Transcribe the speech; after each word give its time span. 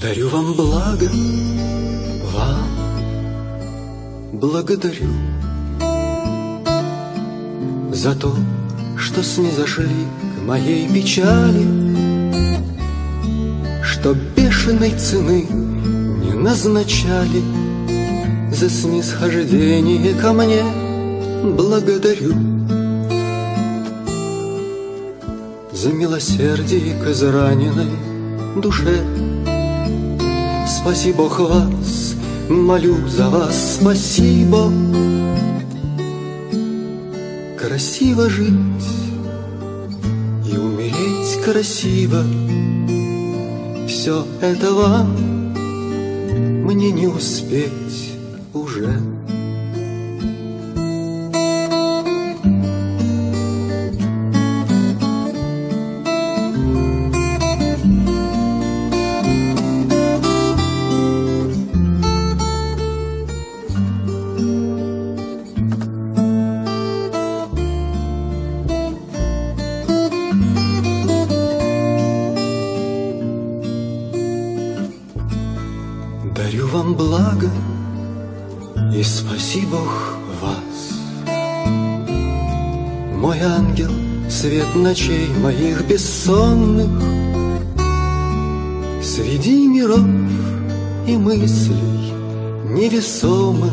Дарю 0.00 0.28
вам 0.28 0.54
благо, 0.54 1.08
вам 2.32 2.68
благодарю 4.32 5.08
За 7.92 8.16
то, 8.16 8.34
что 8.96 9.22
снизошли 9.22 9.86
к 10.36 10.42
моей 10.42 10.88
печали 10.88 11.64
Что 13.84 14.14
бешеной 14.36 14.90
цены 14.98 15.46
не 15.48 16.32
назначали 16.32 17.42
За 18.50 18.68
снисхождение 18.68 20.14
ко 20.14 20.32
мне. 20.32 20.64
Благодарю 21.56 22.34
За 25.72 25.90
милосердие 25.90 27.00
к 27.00 27.06
израненной 27.06 27.90
душе 28.56 29.04
Спаси 30.84 31.12
Бог 31.12 31.40
вас, 31.40 32.14
молю 32.50 33.08
за 33.08 33.30
вас, 33.30 33.78
спасибо. 33.80 34.70
Красиво 37.58 38.28
жить 38.28 38.52
и 40.46 40.58
умереть 40.58 41.40
красиво, 41.42 42.22
Все 43.88 44.26
это 44.42 44.74
вам 44.74 45.54
мне 46.66 46.92
не 46.92 47.06
успеть 47.06 48.18
уже. 48.52 49.13
Дарю 76.54 76.68
вам 76.68 76.94
благо 76.94 77.50
и 78.94 79.02
спаси 79.02 79.66
Бог 79.66 80.18
вас. 80.40 80.98
Мой 83.16 83.40
ангел, 83.40 83.90
свет 84.30 84.72
ночей 84.76 85.28
моих 85.42 85.84
бессонных, 85.88 86.86
Среди 89.02 89.66
миров 89.66 90.06
и 91.08 91.16
мыслей 91.16 92.12
невесомых 92.70 93.72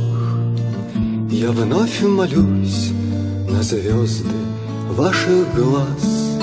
Я 1.30 1.52
вновь 1.52 2.02
молюсь 2.02 2.90
на 3.48 3.62
звезды 3.62 4.34
ваших 4.90 5.54
глаз. 5.54 6.40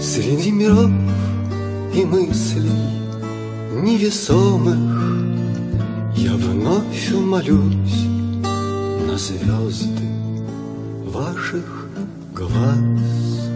Среди 0.00 0.50
миров 0.50 0.90
и 1.94 2.04
мыслей 2.06 3.03
невесомых 3.82 4.78
Я 6.16 6.34
вновь 6.34 7.12
молюсь 7.12 8.04
на 9.06 9.18
звезды 9.18 10.08
ваших 11.06 11.88
глаз. 12.32 13.53